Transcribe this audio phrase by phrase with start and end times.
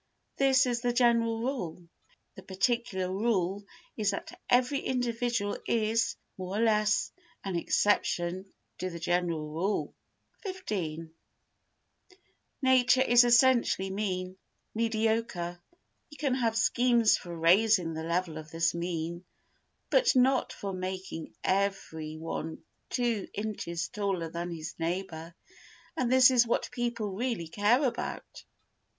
[0.37, 1.87] This is the general rule.
[2.33, 3.63] The particular rule
[3.95, 7.11] is that every individual is, more or less,
[7.43, 9.93] an exception to the general rule.
[10.43, 11.11] xv
[12.63, 14.37] Nature is essentially mean,
[14.73, 15.61] mediocre.
[16.09, 19.23] You can have schemes for raising the level of this mean,
[19.91, 25.35] but not for making every one two inches taller than his neighbour,
[25.95, 28.45] and this is what people really care about.